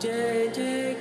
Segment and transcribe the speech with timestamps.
[0.00, 0.94] Jai Jai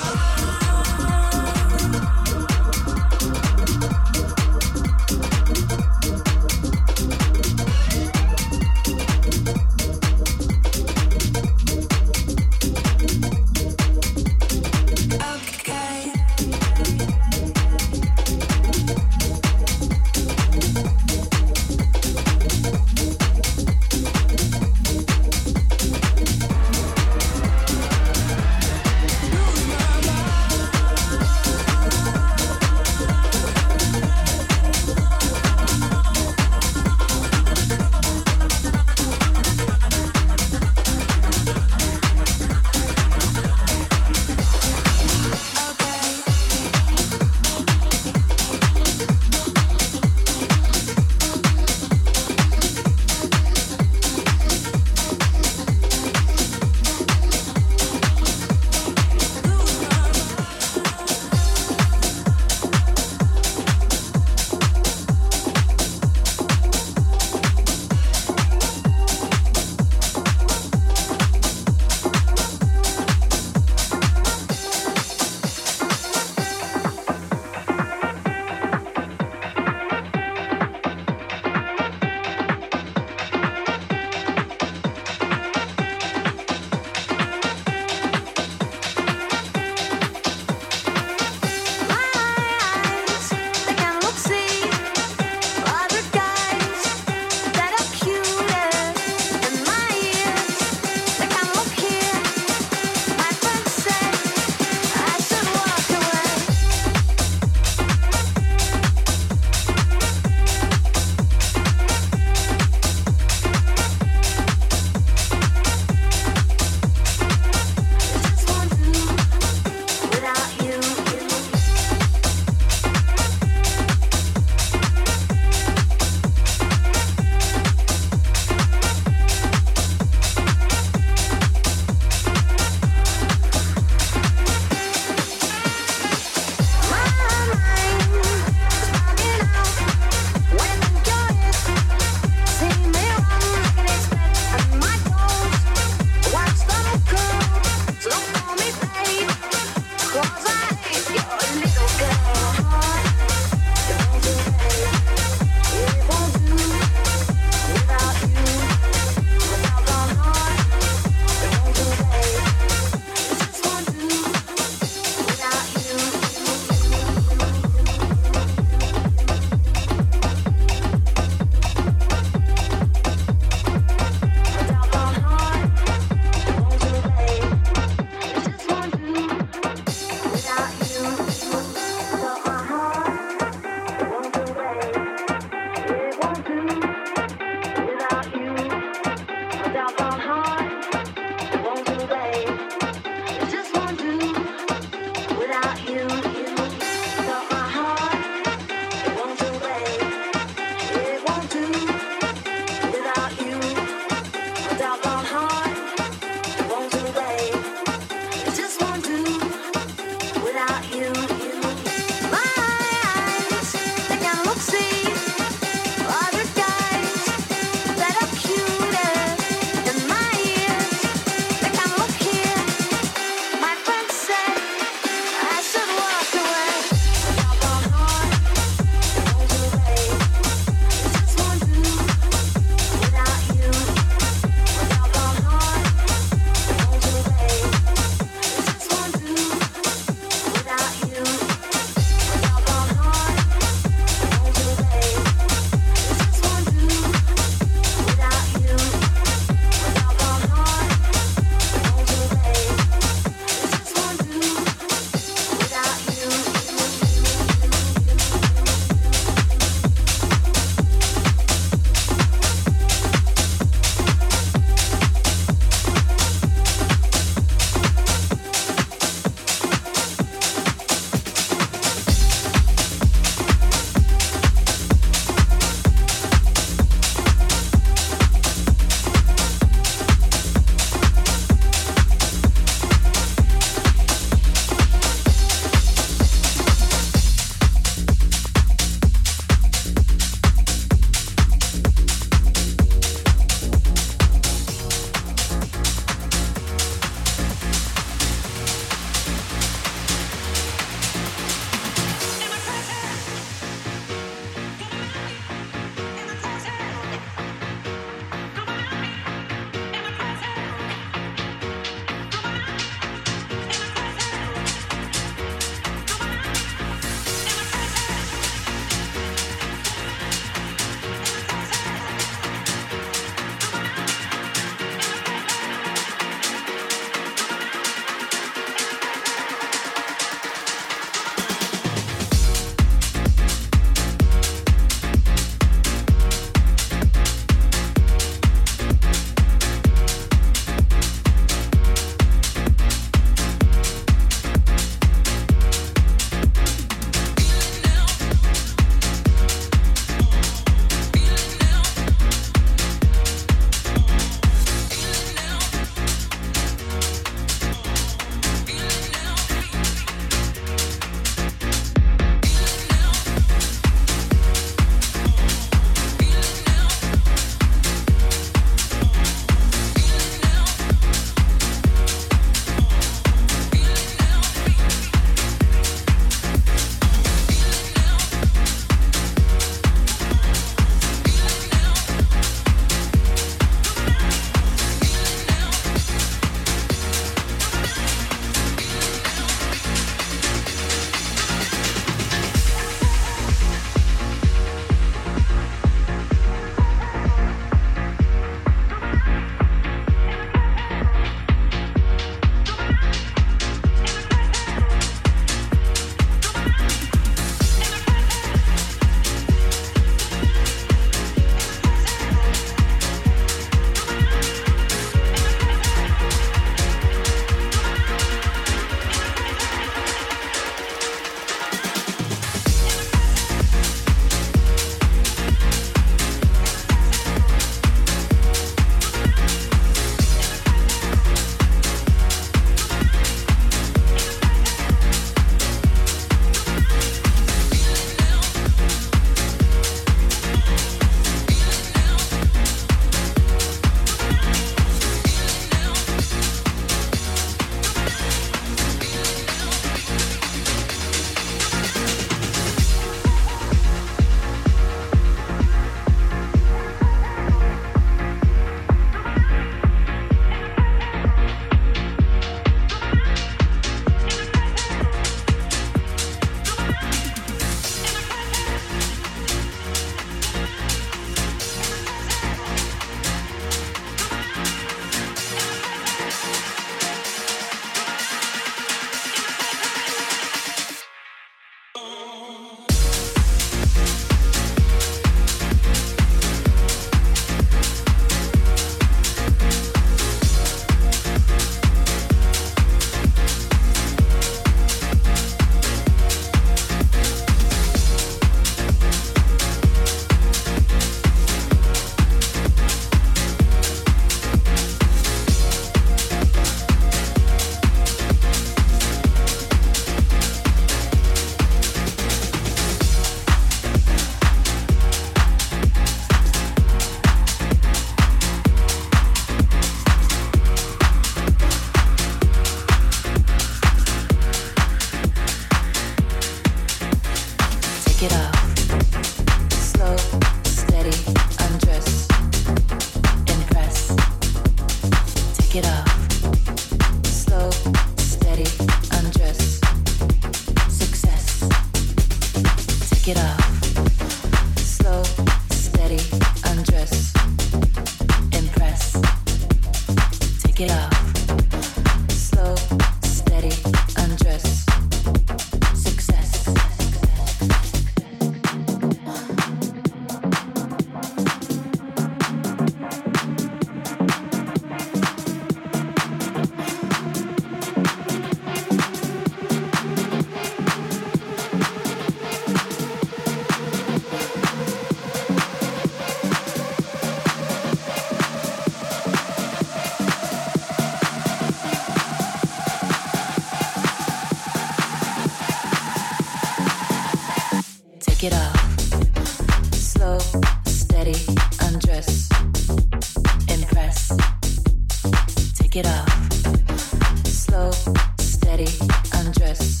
[595.90, 597.46] take it off.
[597.46, 597.90] Slow,
[598.38, 598.86] steady,
[599.34, 600.00] undress.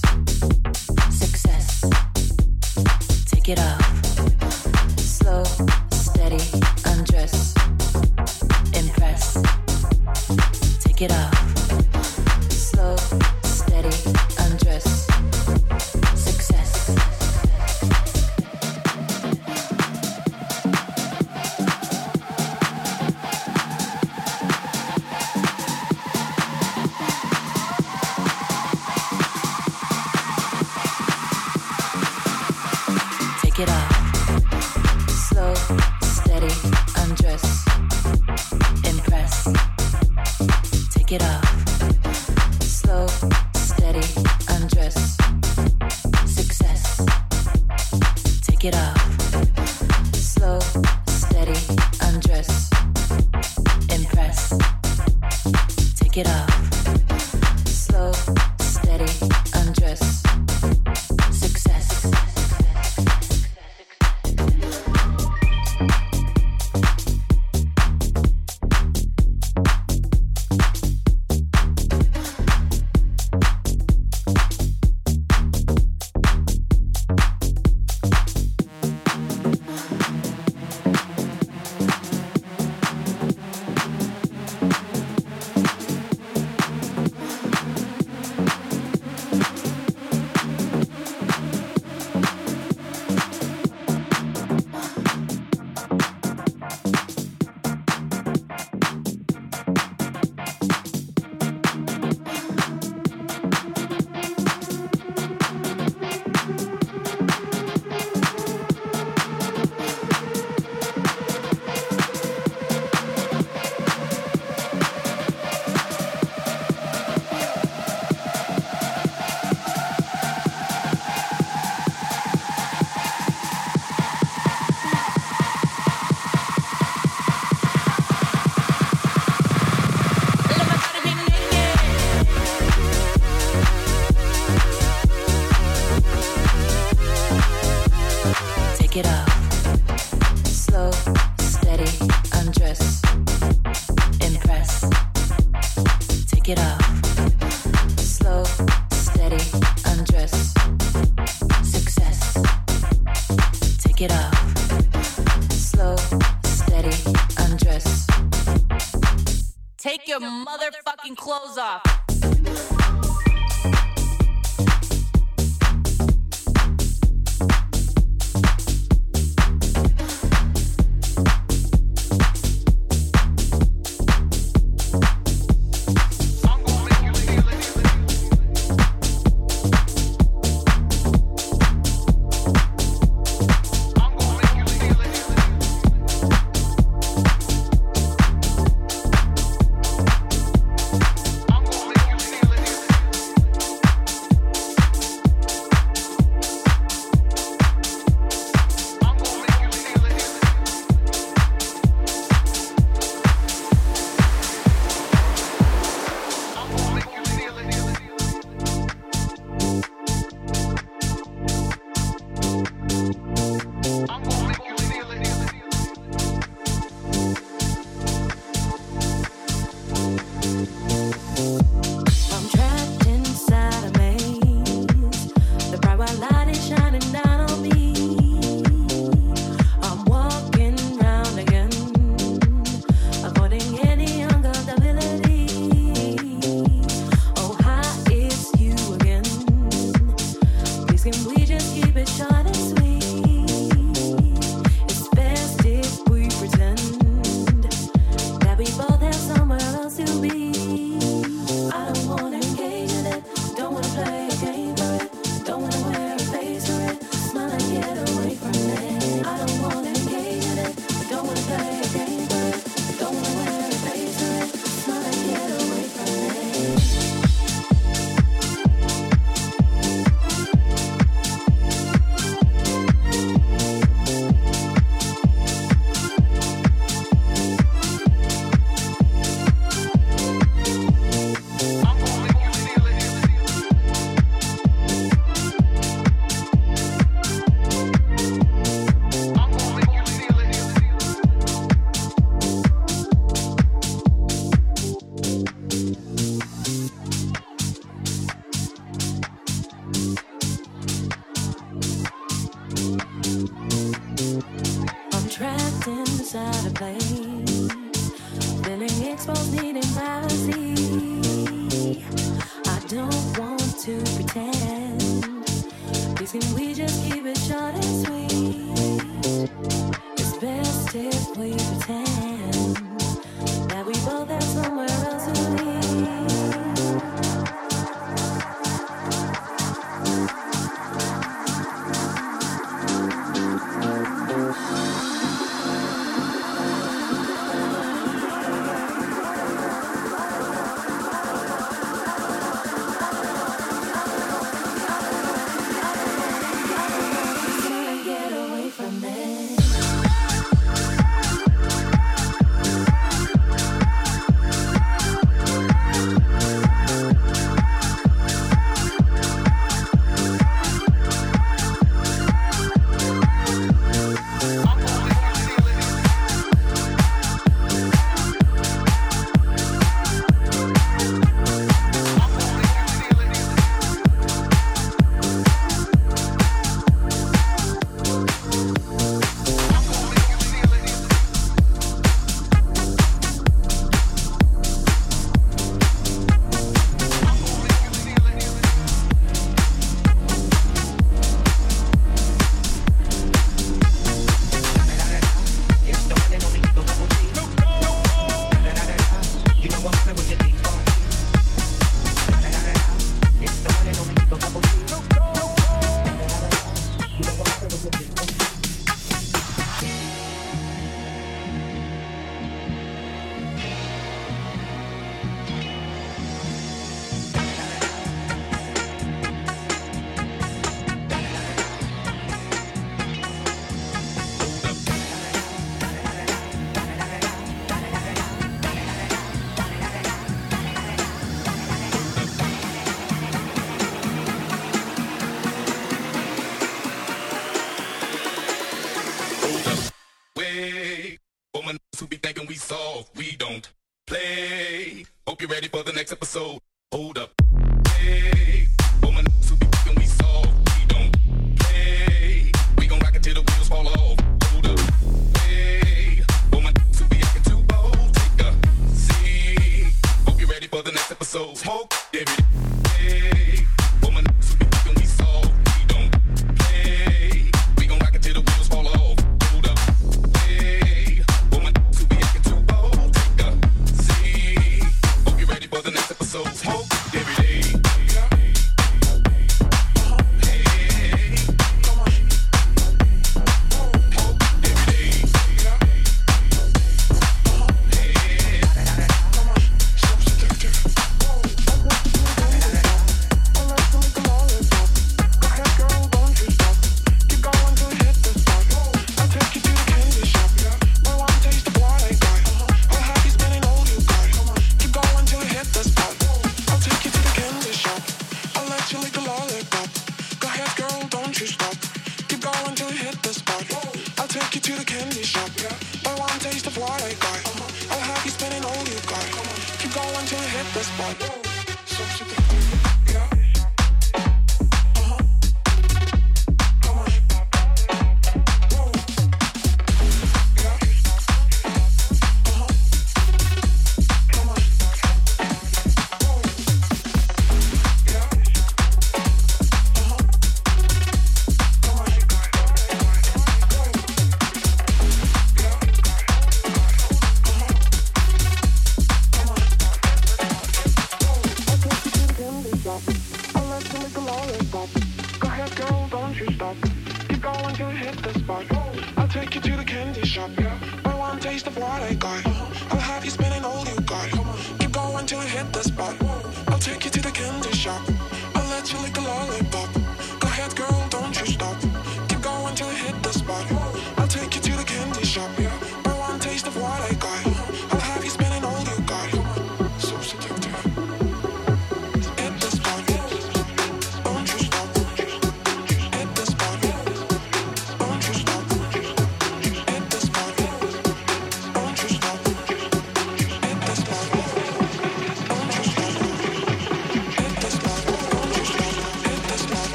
[1.10, 1.84] Success.
[3.26, 5.00] Take it off.
[5.00, 5.42] Slow,
[5.90, 6.38] steady,
[6.86, 7.54] undress.
[8.72, 9.42] Impress.
[10.84, 11.39] Take it off.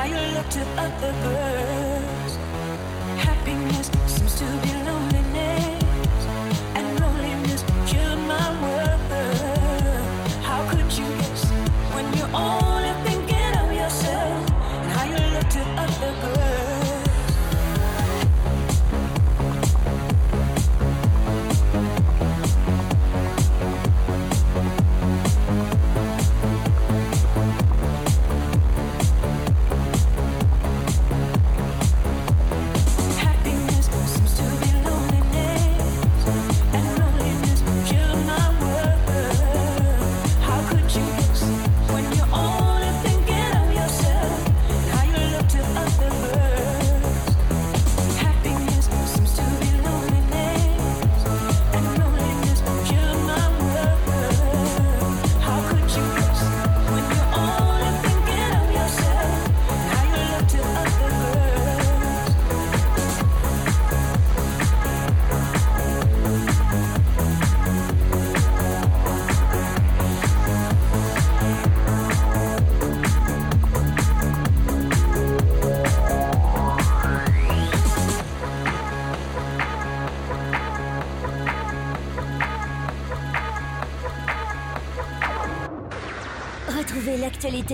[0.00, 2.36] how you look to other birds.
[3.22, 4.99] Happiness seems to be low.